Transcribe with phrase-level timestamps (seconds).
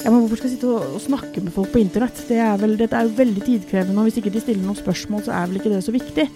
[0.00, 2.22] Ja, men Hvorfor skal jeg sitte og, og snakke med folk på internett?
[2.28, 5.26] Det er vel, dette er jo veldig tidkrevende, og hvis ikke de stiller noen spørsmål,
[5.26, 6.26] så er vel ikke det så viktig.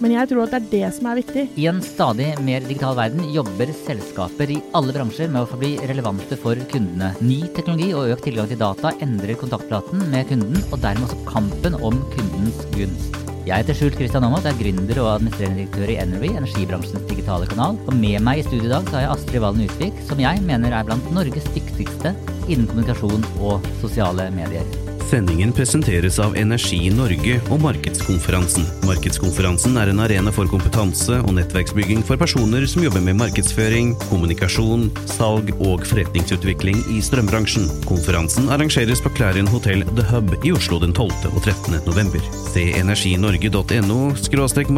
[0.00, 1.42] Men jeg tror at det er det som er viktig.
[1.60, 5.74] I en stadig mer digital verden jobber selskaper i alle bransjer med å få bli
[5.90, 7.12] relevante for kundene.
[7.20, 11.76] Ny teknologi og økt tilgang til data endrer kontaktplaten med kunden, og dermed også kampen
[11.82, 13.29] om kundens gunst.
[13.50, 17.80] Jeg heter Skjult Kristian Aamodt, er gründer og administrerende direktør i Energy, energibransjens digitale kanal.
[17.90, 20.76] Og med meg i studio i dag har jeg Astrid Valen Utvik, som jeg mener
[20.76, 22.14] er blant Norges dyktigste
[22.46, 24.79] innen kommunikasjon og sosiale medier.
[25.10, 28.62] Sendingen presenteres av Energi Norge og Markedskonferansen.
[28.86, 34.86] Markedskonferansen er en arena for kompetanse og nettverksbygging for personer som jobber med markedsføring, kommunikasjon,
[35.10, 37.66] salg og forretningsutvikling i strømbransjen.
[37.90, 41.32] Konferansen arrangeres på Clarion Hotel The Hub i Oslo den 12.
[41.32, 41.80] og 13.
[41.88, 42.30] november.
[42.52, 43.98] Se energinorge.no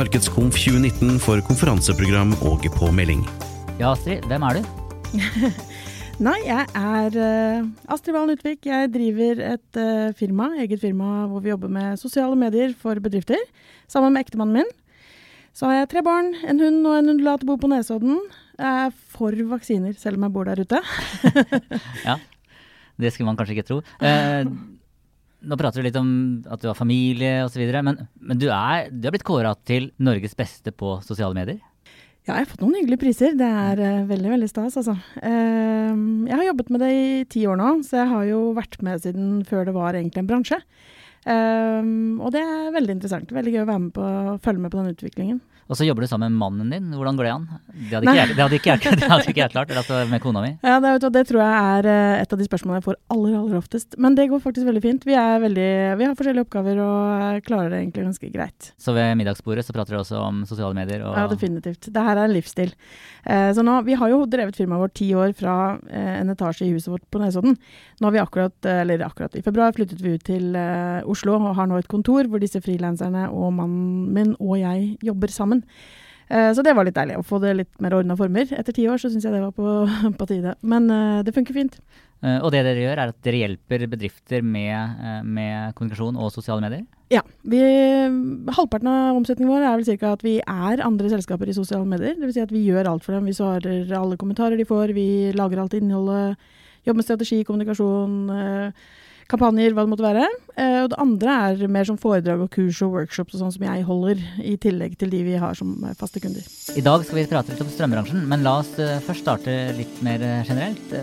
[0.00, 3.28] markedskonf 2019 for konferanseprogram og påmelding.
[3.77, 4.64] Ja, Astrid, hvem er du?
[6.23, 8.67] Nei, jeg er uh, Astrid Valen Utvik.
[8.69, 13.41] Jeg driver et uh, firma, eget firma hvor vi jobber med sosiale medier for bedrifter.
[13.91, 14.70] Sammen med ektemannen min.
[15.51, 18.20] Så har jeg tre barn, en hund og en undulat bor på Nesodden.
[18.55, 20.79] Jeg er for vaksiner, selv om jeg bor der ute.
[22.09, 22.17] ja,
[23.03, 23.81] det skulle man kanskje ikke tro.
[23.98, 26.14] Eh, nå prater du litt om
[26.47, 30.39] at du har familie osv., men, men du, er, du er blitt kåra til Norges
[30.39, 31.59] beste på sosiale medier?
[32.23, 33.33] Ja, jeg har fått noen hyggelige priser.
[33.34, 34.95] Det er uh, veldig veldig stas, altså.
[35.19, 38.79] Uh, jeg har jobbet med det i ti år nå, så jeg har jo vært
[38.87, 40.61] med siden før det var egentlig en bransje.
[41.23, 43.33] Uh, og det er veldig interessant.
[43.33, 45.41] Veldig gøy å være med på å følge med på den utviklingen.
[45.70, 46.89] Og så jobber du sammen med mannen din.
[46.92, 47.45] Hvordan går det an?
[47.73, 49.70] Det hadde ikke, det hadde ikke, jeg, det hadde ikke jeg klart.
[49.81, 50.51] Altså med kona mi.
[50.61, 53.56] Ja, det, det, tror jeg er eh, et av de spørsmålene jeg får aller aller
[53.56, 53.97] oftest.
[54.03, 55.06] Men det går faktisk veldig fint.
[55.09, 55.70] Vi, veldig,
[56.01, 58.73] vi har forskjellige oppgaver og klarer det egentlig ganske greit.
[58.77, 61.07] Så ved middagsbordet så prater dere også om sosiale medier?
[61.07, 61.89] ja, definitivt.
[61.89, 62.75] Det her er en livsstil.
[63.25, 65.57] Eh, så nå, Vi har jo drevet firmaet vårt ti år fra
[65.89, 67.57] eh, en etasje i huset vårt på Nesodden.
[68.01, 71.55] Nå har vi akkurat, eller akkurat i februar flyttet vi ut til eh, Oslo og
[71.58, 75.62] har nå et kontor hvor disse frilanserne og mannen min og jeg jobber sammen.
[76.33, 78.48] Eh, så det var litt deilig å få det litt mer ordna former.
[78.56, 79.84] Etter ti år så syns jeg det var på,
[80.20, 80.56] på tide.
[80.64, 81.77] Men uh, det funker fint.
[82.22, 86.64] Uh, og det dere gjør, er at dere hjelper bedrifter med, med kommunikasjon og sosiale
[86.64, 86.86] medier?
[87.12, 87.20] Ja.
[87.45, 87.61] Vi,
[88.56, 90.14] halvparten av omsetningen vår er vel ca.
[90.14, 92.17] at vi er andre selskaper i sosiale medier.
[92.17, 92.39] Dvs.
[92.39, 93.28] Si at vi gjør alt for dem.
[93.28, 95.06] Vi svarer alle kommentarer de får, vi
[95.36, 96.40] lager alt innholdet.
[96.86, 98.20] Jobber med strategi, kommunikasjon.
[98.33, 100.28] Uh, kampanjer, hva det måtte være.
[100.56, 103.66] Eh, og det andre er mer som foredrag og kurs og workshops og sånn som
[103.66, 106.46] jeg holder, i tillegg til de vi har som faste kunder.
[106.77, 110.02] I dag skal vi prate litt om strømbransjen, men la oss uh, først starte litt
[110.05, 110.96] mer generelt.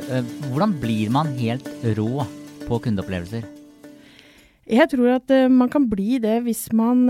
[0.49, 2.25] Hvordan blir man helt rå
[2.67, 3.47] på kundeopplevelser?
[4.69, 7.07] Jeg tror at man kan bli det hvis man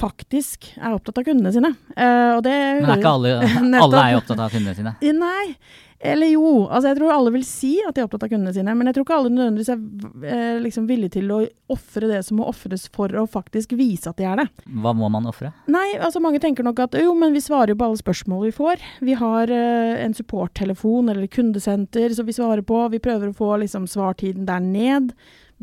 [0.00, 1.74] faktisk er opptatt av kundene sine.
[2.00, 3.34] Og det, Men er ikke alle,
[3.84, 4.94] alle er jo opptatt av kundene sine?
[5.18, 5.56] Nei.
[6.04, 6.66] Eller jo.
[6.68, 8.98] Altså jeg tror alle vil si at de er opptatt av kundene sine, men jeg
[8.98, 11.38] tror ikke alle nødvendigvis er liksom villige til å
[11.72, 14.48] ofre det som må ofres for å faktisk vise at de er det.
[14.84, 15.54] Hva må man ofre?
[15.72, 18.52] Nei, altså mange tenker nok at jo, men vi svarer jo på alle spørsmål vi
[18.56, 18.84] får.
[19.04, 22.82] Vi har en supporttelefon eller kundesenter som vi svarer på.
[22.92, 25.14] Vi prøver å få liksom svartiden der ned.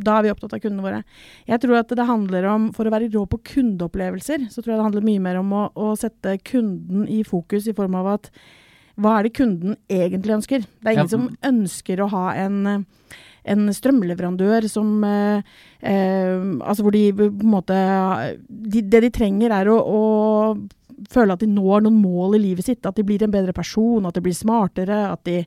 [0.02, 1.02] Da er vi opptatt av kundene våre.
[1.50, 4.80] Jeg tror at det handler om, For å være rå på kundeopplevelser, så tror jeg
[4.80, 8.32] det handler mye mer om å, å sette kunden i fokus i form av at
[9.00, 10.66] hva er det kunden egentlig ønsker?
[10.66, 11.14] Det er ingen ja.
[11.14, 12.86] som ønsker å ha en,
[13.54, 17.78] en strømleverandør som eh, eh, Altså hvor de på en måte
[18.48, 22.68] de, Det de trenger, er å, å føle at de når noen mål i livet
[22.68, 22.86] sitt.
[22.86, 25.42] At de blir en bedre person, at de blir smartere, at de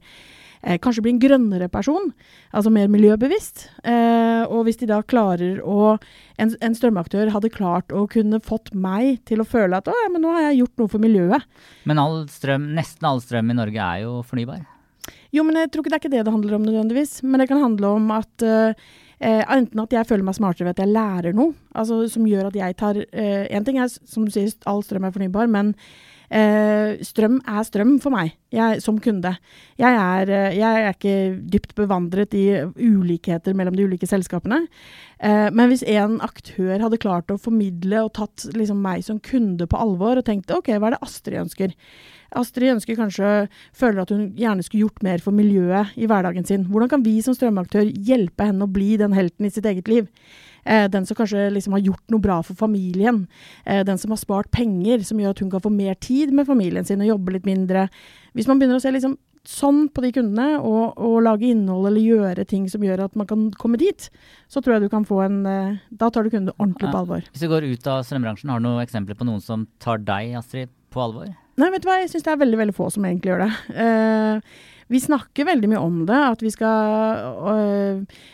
[0.65, 2.11] eh, kanskje bli en grønnere person,
[2.51, 3.69] altså mer miljøbevisst.
[3.85, 8.73] Eh, og hvis de da klarer å en, en, strømaktør hadde klart å kunne fått
[8.75, 11.49] meg til å føle at å, ja, men nå har jeg gjort noe for miljøet.
[11.89, 14.65] Men all strøm, nesten all strøm i Norge er jo fornybar?
[15.35, 17.19] Jo, men jeg tror ikke det er ikke det det handler om nødvendigvis.
[17.27, 18.89] Men det kan handle om at uh,
[19.21, 22.59] enten at jeg føler meg smartere ved at jeg lærer noe, altså som gjør at
[22.59, 25.75] jeg tar uh, En ting er, som du sier, all strøm er fornybar, men
[26.35, 29.37] Eh, strøm er strøm for meg jeg, som kunde.
[29.79, 34.65] Jeg er, eh, jeg er, ikke dypt bevandret i ulikheter mellom de ulike selskapene.
[35.21, 39.69] Eh, men hvis en aktør hadde klart å formidle og tatt liksom, meg som kunde
[39.71, 41.77] på alvor og tenkt OK, hva er det Astrid ønsker?
[42.35, 43.31] Astrid ønsker kanskje,
[43.71, 46.67] føler at hun gjerne skulle gjort mer for miljøet i hverdagen sin.
[46.67, 50.11] Hvordan kan vi som strømaktør hjelpe henne å bli den helten i sitt eget liv?
[50.65, 53.27] Eh, den som kanskje liksom har gjort noe bra for familien.
[53.65, 56.49] Eh, den som har spart penger, som gjør at hun kan få mer tid med
[56.49, 57.89] familien sin og jobbe litt mindre.
[58.35, 62.01] Hvis man begynner å se liksom sånn på de kundene, og, og, lage innhold eller
[62.01, 64.09] gjøre ting som gjør at man kan komme dit,
[64.49, 67.27] så tror jeg du kan få en eh, Da tar du kundene ordentlig på alvor.
[67.31, 70.33] Hvis du går ut av strømbransjen, har du noen eksempler på noen som tar deg,
[70.41, 71.29] Astrid, på alvor?
[71.61, 73.51] Nei, vet du hva, jeg syns det er veldig, veldig få som egentlig gjør det.
[73.77, 78.25] Uh, vi snakker veldig mye om det, at vi skal uh,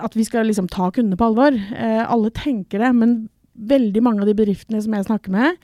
[0.00, 1.54] at vi skal liksom ta kundene på alvor.
[1.54, 3.14] Eh, alle tenker det, men
[3.54, 5.58] veldig mange av de bedriftene som jeg snakker med,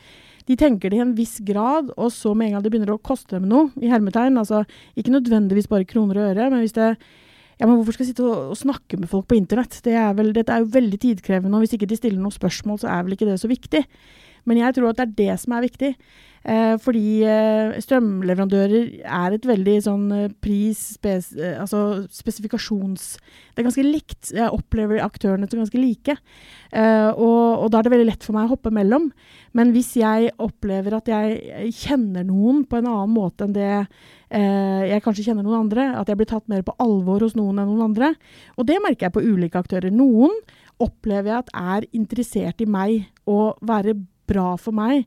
[0.47, 3.03] de tenker det i en viss grad, og så med en gang det begynner å
[3.03, 4.63] koste dem noe, i hermetegn, altså
[4.95, 6.93] ikke nødvendigvis bare kroner og øre, men hvis det
[7.57, 9.79] ja, men hvorfor skal jeg sitte og, og snakke med folk på internett?
[9.81, 12.83] Det er vel, dette er jo veldig tidkrevende, og hvis ikke de stiller noen spørsmål,
[12.83, 13.81] så er vel ikke det så viktig.
[14.47, 15.93] Men jeg tror at det er det som er viktig.
[16.47, 20.79] Eh, fordi eh, strømleverandører er et veldig sånn eh, pris...
[20.95, 23.17] Spes, eh, altså spesifikasjons...
[23.51, 24.31] Det er ganske likt.
[24.37, 26.15] Jeg opplever aktørene som ganske like.
[26.71, 29.11] Eh, og, og, da er det veldig lett for meg å hoppe mellom.
[29.59, 34.83] Men hvis jeg opplever at jeg kjenner noen på en annen måte enn det eh,
[34.93, 37.73] jeg kanskje kjenner noen andre, at jeg blir tatt mer på alvor hos noen enn
[37.73, 38.15] noen andre,
[38.55, 39.91] og det merker jeg på ulike aktører.
[39.91, 40.37] Noen
[40.83, 43.97] opplever jeg at er interessert i meg og være
[44.28, 45.06] bra for meg.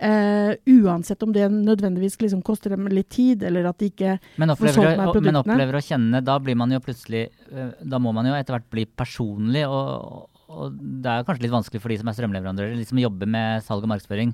[0.00, 4.54] Uh, uansett om det nødvendigvis liksom koster dem litt tid, eller at de ikke men
[4.56, 5.26] får solgt meg produktene.
[5.26, 8.56] Men opplever å kjenne, da blir man jo plutselig uh, Da må man jo etter
[8.56, 12.80] hvert bli personlig, og, og, det er kanskje litt vanskelig for de som er strømleverandører,
[12.88, 14.32] som jobber med salg og markedsføring.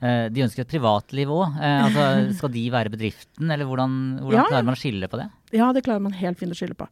[0.00, 1.58] Uh, de ønsker et privatliv òg.
[1.60, 2.06] altså,
[2.38, 4.46] skal de være bedriften, eller hvordan, hvordan ja.
[4.52, 5.28] klarer man å skille på det?
[5.56, 6.86] Ja, det klarer man helt fint å skille på.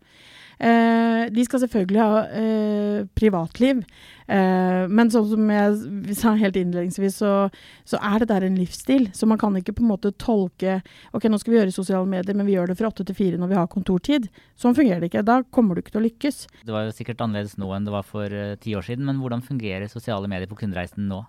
[0.58, 2.22] de skal selvfølgelig ha
[3.14, 3.84] privatliv.
[4.26, 7.32] eh, men sånn som jeg sa helt innledningsvis, så,
[7.88, 9.08] så, er det der en livsstil.
[9.16, 10.80] Så man kan ikke på en måte tolke
[11.12, 13.40] Ok, nå skal vi gjøre sosiale medier, men vi gjør det fra åtte til fire
[13.40, 14.28] når vi har kontortid.
[14.58, 15.24] Sånn fungerer det ikke.
[15.26, 16.42] Da kommer du ikke til å lykkes.
[16.66, 19.22] Det var jo sikkert annerledes nå enn det var for uh, ti år siden, men
[19.22, 21.22] hvordan fungerer sosiale medier på kundereisen nå?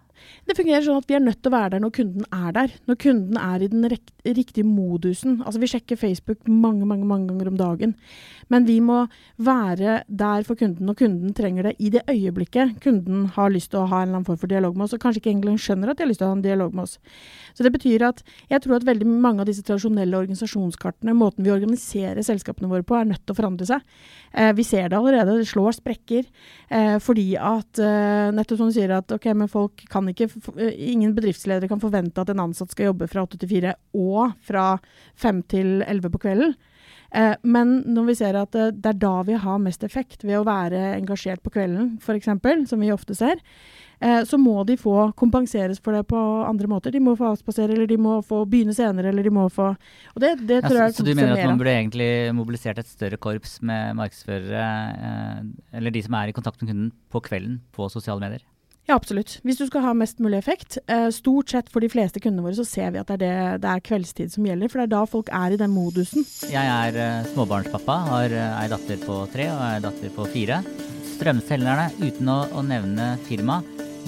[0.47, 2.75] Det fungerer sånn at vi er nødt til å være der når kunden er der.
[2.89, 5.39] Når kunden er i den riktige modusen.
[5.45, 7.95] Altså vi sjekker Facebook mange, mange, mange ganger om dagen.
[8.49, 9.03] Men vi må
[9.37, 13.83] være der for kunden når kunden trenger det i det øyeblikket kunden har lyst til
[13.83, 15.91] å ha en eller annen form for dialog med oss, og kanskje ikke engang skjønner
[15.91, 16.97] at de har lyst til å ha en dialog med oss.
[17.53, 21.53] Så det betyr at jeg tror at veldig mange av disse tradisjonelle organisasjonskartene, måten vi
[21.53, 23.85] organiserer selskapene våre på, er nødt til å forandre seg.
[24.33, 26.27] Eh, vi ser det allerede, det slår sprekker.
[26.69, 30.75] Eh, fordi at eh, nettopp som du sier at ok, men folk kan ikke eh,
[30.89, 34.71] Ingen bedriftsledere kan forvente at en ansatt skal jobbe fra åtte til fire og fra
[35.19, 36.55] fem til elleve på kvelden.
[37.11, 40.23] Eh, men når vi ser at det, eh, det, er da vi har mest effekt,
[40.23, 42.29] ved å være engasjert på kvelden f.eks.,
[42.69, 43.41] som vi ofte ser,
[43.99, 46.93] eh, så må de få kompenseres for det på andre måter.
[46.93, 50.21] De må få avspasere, eller de må få begynne senere, eller de må få Og
[50.21, 53.17] det, det tror ja, Så, så du mener at man burde egentlig mobilisert et større
[53.17, 54.69] korps med markedsførere,
[55.09, 55.43] eh,
[55.79, 58.45] eller de som er i kontakt med kunden, på kvelden på sosiale medier?
[58.89, 59.35] Ja, absolutt.
[59.45, 60.79] Hvis du skal ha mest mulig effekt.
[60.89, 63.59] Eh, stort sett for de fleste kundene våre så ser vi at det er, det,
[63.61, 66.25] det er, kveldstid som gjelder, for det er da folk er i den modusen.
[66.49, 70.63] Jeg er uh, småbarnspappa, har uh, ei datter på tre og ei datter på fire.
[71.11, 73.59] Strømselgerne, uten å, å, nevne firma,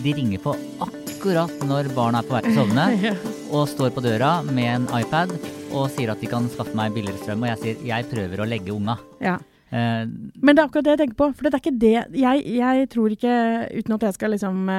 [0.01, 3.13] de ringer på akkurat når barna er på vei til å sovne, ja.
[3.53, 5.37] og står på døra med en iPad
[5.77, 8.49] og sier at de kan skaffe meg billigere strøm, og jeg sier jeg prøver å
[8.49, 8.97] legge unga.
[9.21, 9.37] Ja.
[9.71, 10.03] Uh,
[10.43, 11.31] Men det er akkurat det jeg tenker på.
[11.31, 13.35] For det er ikke det Jeg, jeg tror ikke,
[13.71, 14.71] uten at jeg skal liksom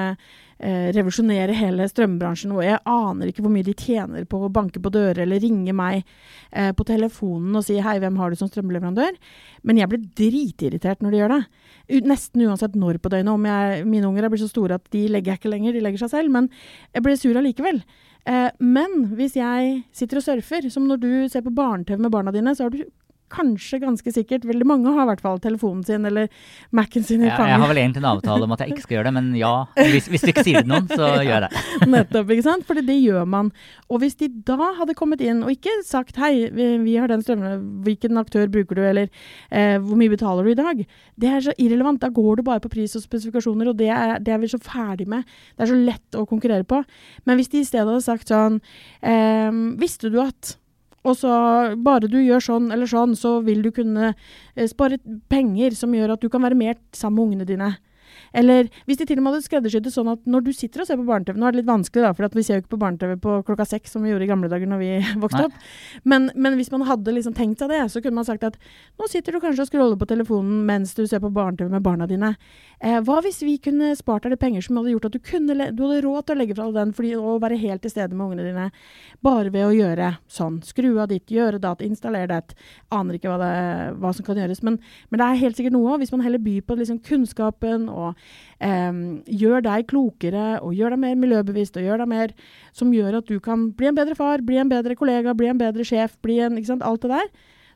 [0.63, 4.81] eh, revolusjonere hele strømbransjen, og jeg aner ikke hvor mye de tjener på å banke
[4.83, 6.03] på dører eller ringe meg
[6.51, 9.17] eh, på telefonen og si 'hei, hvem har du som strømleverandør'?
[9.63, 11.43] Men jeg blir dritirritert når de gjør det.
[11.89, 13.33] U nesten uansett når på døgnet.
[13.33, 15.83] Om jeg, mine unger er blitt så store at de legger jeg ikke lenger, de
[15.83, 16.31] legger seg selv.
[16.31, 16.49] Men
[16.93, 17.83] jeg blir sur allikevel.
[18.59, 22.55] men hvis jeg sitter og surfer, som når du ser på barne-TV med barna dine,
[22.55, 22.85] så har du
[23.33, 26.29] kanskje ganske sikkert Veldig mange har i hvert fall telefonen sin eller
[26.75, 27.47] Mac-en sin i fanget.
[27.47, 29.29] Ja, jeg har vel egentlig en avtale om at jeg ikke skal gjøre det, men
[29.39, 29.51] ja.
[29.77, 31.63] Hvis, hvis du ikke sier det noen, så gjør jeg det.
[31.93, 32.67] Nettopp, ikke sant.
[32.67, 33.51] Fordi det gjør man.
[33.89, 37.23] Og hvis de da hadde kommet inn og ikke sagt hei, vi, vi har den
[37.25, 39.09] strømmen, hvilken aktør bruker du, eller
[39.49, 40.83] eh, hvor mye betaler du i dag?
[41.19, 42.01] Det er så irrelevant.
[42.03, 44.61] Da går du bare på pris og spesifikasjoner, og det er, det er vi så
[44.63, 45.27] ferdig med.
[45.55, 46.83] Det er så lett å konkurrere på.
[47.27, 48.59] Men hvis de i stedet hadde sagt sånn
[49.01, 49.49] eh,
[49.79, 50.55] Visste du at
[51.03, 51.31] og så
[51.83, 54.99] bare du gjør sånn eller sånn, så vil du kunne eh, spare
[55.31, 57.71] penger som gjør at du kan være mer sammen med ungene dine.
[58.33, 60.89] Eller hvis de til og med hadde skreddersydd det sånn at når du sitter og
[60.89, 62.81] ser på barne-TV Nå er det litt vanskelig, da, for vi ser jo ikke på
[62.81, 64.91] barne-TV på klokka seks som vi gjorde i gamle dager når vi
[65.23, 65.49] vokste Nei.
[65.49, 65.67] opp.
[66.09, 68.57] Men, men, hvis man hadde liksom tenkt seg det, så kunne man sagt at
[68.99, 72.07] nå sitter du kanskje og scroller på telefonen mens du ser på barne-TV med barna
[72.09, 72.33] dine.
[72.83, 75.69] Eh, hva hvis vi kunne spart deg litt penger som hadde gjort at du, kunne,
[75.71, 78.17] du hadde råd til å legge fra deg den fordi, og være helt til stede
[78.17, 78.69] med ungene dine,
[79.23, 80.59] bare ved å gjøre sånn.
[80.65, 82.57] Skru av ditt, gjøre datt, installere det.
[82.93, 83.53] Aner ikke hva, det,
[84.01, 84.63] hva, som kan gjøres.
[84.65, 85.99] Men, men, det er helt sikkert noe.
[86.01, 88.19] Hvis man heller byr på liksom kunnskapen og
[88.59, 92.35] um, gjør deg klokere og gjør deg mer miljøbevisst og gjør deg mer
[92.75, 95.61] som gjør at du kan bli en bedre far, bli en bedre kollega, bli en
[95.61, 97.31] bedre sjef, bli en, ikke sant, alt det der,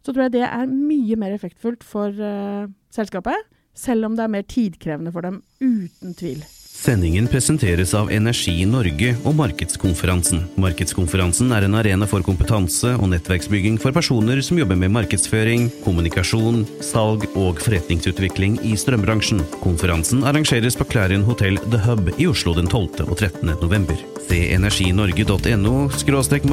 [0.05, 3.47] så tror jeg det er mye mer effektfullt for uh, selskapet.
[3.77, 6.41] Selv om det er mer tidkrevende for dem, uten tvil.
[6.77, 10.43] Sendingen presenteres av Energi Norge og Markedskonferansen.
[10.61, 16.61] Markedskonferansen er en arena for kompetanse og nettverksbygging for personer som jobber med markedsføring, kommunikasjon,
[16.85, 19.41] salg og forretningsutvikling i strømbransjen.
[19.65, 23.09] Konferansen arrangeres på Clarion Hotel The Hub i Oslo den 12.
[23.09, 23.57] og 13.
[23.57, 23.97] november.
[24.29, 25.75] Se energinorge.no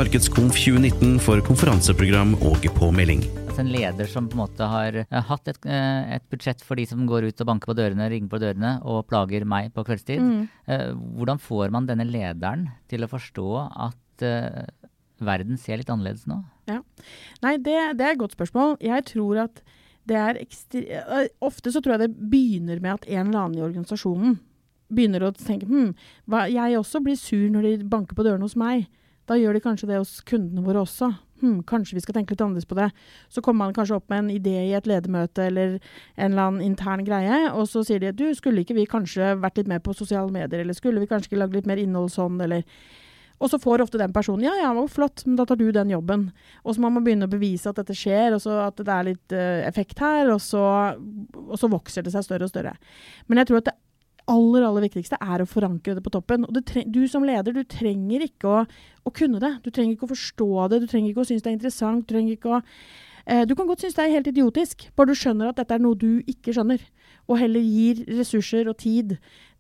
[0.01, 3.44] markedskonf 2019 for konferanseprogram og påmelding.
[3.55, 6.75] Altså en leder som på en måte har eh, hatt et, eh, et, budsjett for
[6.75, 9.85] de som går ut og banker på dørene, ringer på dørene og plager meg på
[9.87, 10.19] kveldstid.
[10.19, 10.41] Mm.
[10.67, 13.45] Eh, hvordan får man denne lederen til å forstå
[13.87, 14.25] at
[15.23, 16.41] verden ser litt annerledes nå?
[16.67, 16.81] Ja.
[17.47, 18.75] Nei, det, det, er et godt spørsmål.
[18.83, 19.63] Jeg tror at
[20.11, 21.05] det er ekstre...
[21.39, 24.35] Ofte så tror jeg det begynner med at en eller annen i organisasjonen
[24.91, 25.93] begynner å tenke hm,
[26.27, 28.89] hva, jeg også blir sur når de banker på dørene hos meg.
[29.31, 32.45] Da gjør de kanskje det hos kundene våre også hm, kanskje vi skal tenke litt
[32.45, 32.91] annerledes på det.
[33.29, 36.67] Så kommer man kanskje opp med en idé i et ledermøte eller en eller annen
[36.67, 39.83] intern greie, og så sier de at du, skulle ikke vi kanskje vært litt mer
[39.85, 42.67] på sosiale medier, eller skulle vi kanskje ikke lagd litt mer innhold sånn, eller
[43.43, 46.29] og så får ofte den personen ja, ja, flott, men da tar du den jobben.
[46.63, 49.35] Og så må man begynne å bevise at dette skjer, og at det er litt
[49.35, 50.63] uh, effekt her, og så,
[51.43, 52.77] og så, vokser det seg større og større.
[53.27, 53.75] Men jeg tror at det
[54.31, 56.47] aller, aller viktigste er å forankre det på toppen.
[56.49, 58.61] Og du som leder, du trenger ikke å,
[59.05, 59.57] å, kunne det.
[59.65, 62.09] Du trenger ikke å forstå det, du trenger ikke å synes det er interessant.
[62.09, 62.61] Du å
[63.27, 65.83] eh, Du kan godt synes det er helt idiotisk, bare du skjønner at dette er
[65.83, 66.81] noe du ikke skjønner.
[67.25, 69.15] Og heller gir ressurser og tid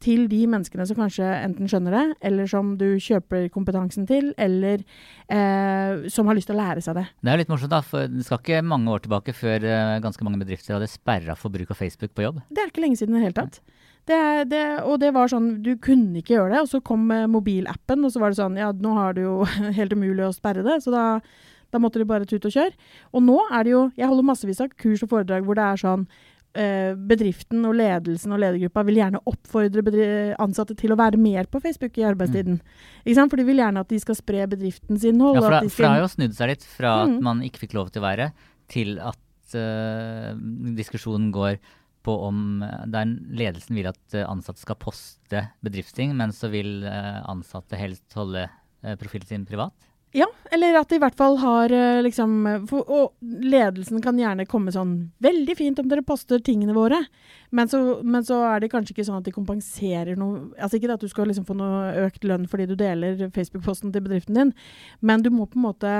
[0.04, 4.82] til de menneskene som kanskje enten skjønner det, eller som du kjøper kompetansen til, eller
[5.32, 7.06] eh, som har lyst til å lære seg det.
[7.24, 10.28] Det er litt morsomt, da, for det skal ikke mange år tilbake før eh, ganske
[10.28, 12.44] mange bedrifter hadde sperra for bruk av Facebook på jobb.
[12.52, 13.62] Det er ikke lenge siden i det hele tatt.
[14.04, 16.60] Det, det, og det var sånn, du kunne ikke gjøre det.
[16.66, 19.40] Og så kom eh, mobilappen, og så var det sånn Ja, nå har det jo
[19.78, 20.82] helt umulig å sperre det.
[20.84, 21.06] Så da,
[21.72, 22.76] da måtte de bare tute og kjøre.
[23.16, 25.80] Og nå er det jo Jeg holder massevis av kurs og foredrag hvor det er
[25.80, 26.04] sånn
[26.60, 30.10] eh, Bedriften og ledelsen og ledergruppa vil gjerne oppfordre
[30.42, 32.60] ansatte til å være mer på Facebook i arbeidstiden.
[32.60, 32.90] Mm.
[33.06, 33.32] Ikke sant?
[33.32, 35.40] For de vil gjerne at de skal spre bedriftens innhold.
[35.40, 37.06] Ja, for, det, for det har jo snudd seg litt fra mm.
[37.06, 38.28] at man ikke fikk lov til å være,
[38.72, 40.36] til at uh,
[40.76, 41.56] diskusjonen går
[42.04, 46.84] på om eh, der ledelsen vil at eh, ansatte skal poste bedriftsting, men så vil
[46.88, 48.48] eh, ansatte helst holde
[49.00, 49.72] profilen sin privat?
[50.14, 51.72] Ja, eller at de i hvert fall har
[52.04, 52.34] liksom
[52.68, 54.92] for, Og ledelsen kan gjerne komme sånn
[55.24, 57.00] Veldig fint om dere poster tingene våre,
[57.50, 60.92] men så, men så er det kanskje ikke sånn at de kompenserer noe Altså ikke
[60.92, 64.54] at du skal liksom få noe økt lønn fordi du deler Facebook-posten til bedriften din,
[65.00, 65.96] men du må på en måte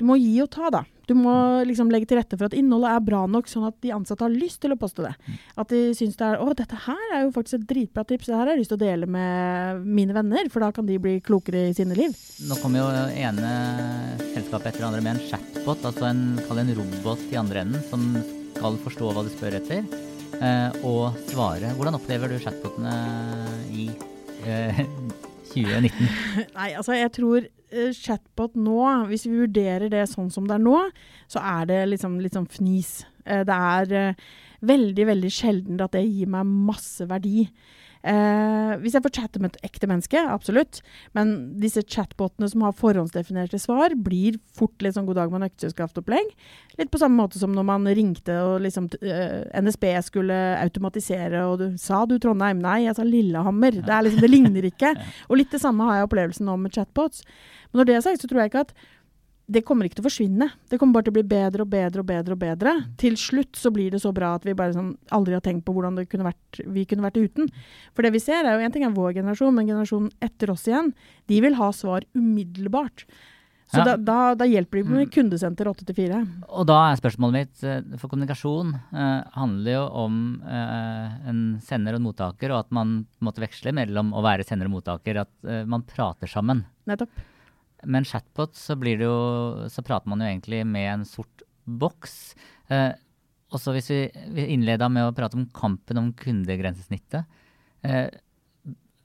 [0.00, 0.82] du må gi og ta, da.
[1.08, 1.32] Du må
[1.66, 4.32] liksom legge til rette for at innholdet er bra nok, sånn at de ansatte har
[4.32, 5.12] lyst til å poste det.
[5.26, 5.38] Mm.
[5.62, 8.30] At de syns det er Å, dette her er jo faktisk et dritbra tips.
[8.30, 11.00] Det her har jeg lyst til å dele med mine venner, for da kan de
[11.02, 12.14] bli klokere i sine liv.
[12.48, 13.52] Nå kommer jo ene
[14.32, 18.06] selskapet etter det andre med en chatbot, altså en, en robot i andre enden, som
[18.56, 19.82] skal forstå hva du spør etter,
[20.38, 21.74] eh, og svare.
[21.76, 22.94] Hvordan opplever du chatbotene
[23.74, 23.90] i
[24.46, 24.84] eh,
[25.52, 26.46] 2019?
[26.54, 27.50] Nei, altså jeg tror
[27.96, 30.78] chatbot nå, hvis vi vurderer det sånn som det er nå,
[31.30, 33.02] så er det liksom litt sånn fnis.
[33.26, 34.26] Uh, det er uh,
[34.68, 37.48] veldig, veldig sjelden at det gir meg masse verdi.
[38.02, 40.80] Eh, hvis jeg får chatte med et ekte menneske, absolutt.
[41.16, 46.32] Men disse chatbotene som har forhåndsdefinerte svar, blir fort litt sånn god dag med økseskaft-opplegg.
[46.80, 51.60] Litt på samme måte som når man ringte og liksom eh, NSB skulle automatisere, og
[51.62, 52.62] du sa du Trondheim?
[52.62, 53.78] Nei, jeg sa Lillehammer.
[53.82, 54.94] Det, er liksom, det ligner ikke.
[55.30, 57.22] Og litt det samme har jeg opplevelsen nå med chatbots.
[57.70, 58.74] Men når det er sagt, så tror jeg ikke at
[59.50, 60.48] det kommer ikke til å forsvinne.
[60.70, 62.36] Det kommer bare til å bli bedre og bedre og bedre.
[62.36, 62.74] og bedre.
[63.00, 65.74] Til slutt så blir det så bra at vi bare sånn, aldri har tenkt på
[65.74, 67.50] hvordan kunne vært, vi kunne vært uten.
[67.92, 70.68] For det vi ser, er jo en ting er vår generasjon, men generasjonen etter oss
[70.70, 70.92] igjen,
[71.28, 73.06] de vil ha svar umiddelbart.
[73.72, 73.84] Så ja.
[73.86, 75.10] da, da, da, hjelper det med mm.
[75.14, 76.18] kundesenter 8 til 4.
[76.60, 81.96] Og da er spørsmålet mitt, eh, for kommunikasjon eh, handler jo om eh, en sender
[81.96, 85.22] og en mottaker, og at man måtte veksle mellom å være sender og mottaker.
[85.24, 86.66] At eh, man prater sammen.
[86.90, 87.16] Nettopp.
[87.84, 89.14] Med en chatbot så, jo,
[89.72, 92.34] så, prater man jo egentlig med en sort boks.
[92.70, 92.92] Eh,
[93.52, 97.26] og så hvis vi, vi innleda med å prate om kampen om kundegrensesnittet,
[97.84, 98.06] eh,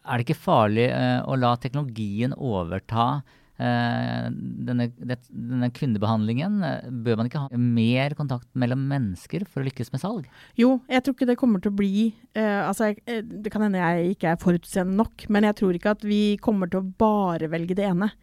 [0.08, 3.20] er det ikke farlig eh, å la teknologien overta
[3.60, 6.62] eh, denne, det, denne, kundebehandlingen?
[7.04, 10.30] Bør man ikke ha mer kontakt mellom mennesker for å lykkes med salg?
[10.60, 12.08] Jo, jeg tror ikke det kommer til å bli
[12.38, 15.80] eh, altså jeg, eh, Det kan hende jeg ikke er forutseende nok, men jeg tror
[15.80, 18.14] ikke at vi kommer til å bare velge det ene.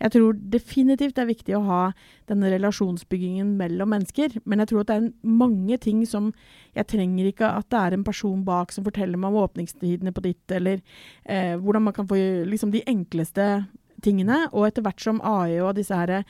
[0.00, 1.82] Jeg tror definitivt det er viktig å ha
[2.30, 4.38] denne relasjonsbyggingen mellom mennesker.
[4.44, 6.32] Men jeg tror at det er mange ting som
[6.74, 10.24] Jeg trenger ikke at det er en person bak som forteller meg om åpningstidene på
[10.24, 10.80] ditt, eller
[11.22, 12.18] eh, hvordan man kan få
[12.50, 13.46] liksom de enkleste
[14.02, 14.48] tingene.
[14.50, 16.24] Og etter hvert som AI og disse her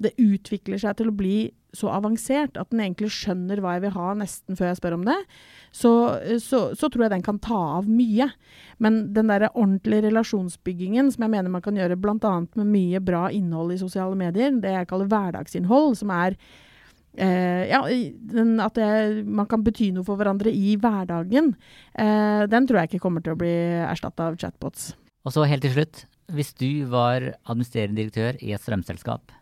[0.00, 3.94] det utvikler seg til å bli så avansert at den egentlig skjønner hva jeg vil
[3.94, 5.18] ha nesten før jeg spør om det,
[5.70, 5.92] så,
[6.42, 8.26] så, så tror jeg den kan ta av mye.
[8.82, 12.32] Men den der ordentlige relasjonsbyggingen som jeg mener man kan gjøre bl.a.
[12.58, 16.38] med mye bra innhold i sosiale medier, det jeg kaller hverdagsinnhold, som er
[17.18, 17.80] Uh, ja,
[18.30, 21.48] den, at det, man kan bety noe for hverandre i hverdagen,
[21.98, 23.50] uh, den tror jeg ikke kommer til å bli
[23.82, 24.92] erstatta av chatbots.
[25.26, 29.34] Og så helt til slutt, hvis du var administrerende direktør i et strømselskap,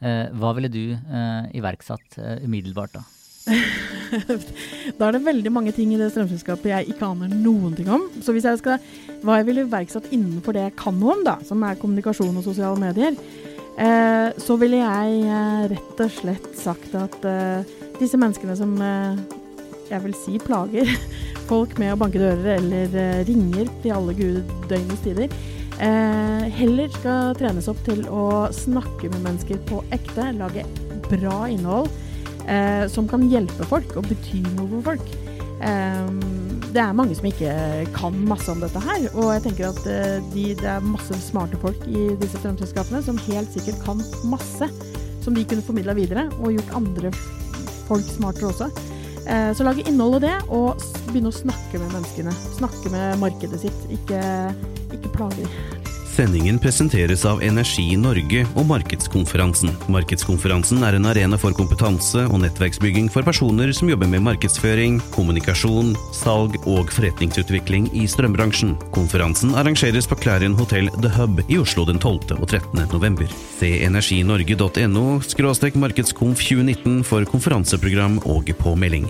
[0.00, 3.04] hva ville du eh, iverksatt eh, umiddelbart da?
[4.98, 8.08] da er det veldig mange ting i det strømselskapet jeg ikke aner noen ting om.
[8.24, 8.82] Så hvis jeg skal,
[9.24, 12.46] hva jeg ville iverksatt innenfor det jeg kan noe om, da, som er kommunikasjon og
[12.46, 13.16] sosiale medier,
[13.80, 18.76] eh, så ville jeg eh, rett og slett sagt at eh, disse menneskene som
[19.88, 20.90] jeg vil si plager
[21.50, 27.36] folk med å banke dører eller ringer til alle gud døgnets tider, eh, heller skal
[27.38, 30.64] trenes opp til å snakke med mennesker på ekte, lage
[31.08, 31.86] bra innhold
[32.48, 35.12] eh, som kan hjelpe folk og bety noe for folk.
[35.62, 36.10] Eh,
[36.68, 37.52] det er mange som ikke
[37.94, 41.60] kan masse om dette her, og jeg tenker at eh, de, det er masse smarte
[41.62, 44.70] folk i disse strømselskapene som helt sikkert kan masse
[45.24, 47.12] som de kunne formidla videre, og gjort andre
[47.88, 48.68] folk smartere også.
[49.28, 52.34] Eh, så lage innhold av det, og begynne å snakke med menneskene.
[52.56, 54.20] Snakke med markedet sitt, ikke,
[55.18, 55.78] ikke plage dem.
[56.18, 59.70] Sendingen presenteres av Energi Norge og Markedskonferansen.
[59.86, 65.92] Markedskonferansen er en arena for kompetanse og nettverksbygging for personer som jobber med markedsføring, kommunikasjon,
[66.16, 68.74] salg og forretningsutvikling i strømbransjen.
[68.90, 72.34] Konferansen arrangeres på Clarion Hotel The Hub i Oslo den 12.
[72.40, 72.82] og 13.
[72.90, 73.30] november.
[73.60, 75.06] Se energinorge.no
[75.78, 79.06] markedskonf 2019 for konferanseprogram og påmelding.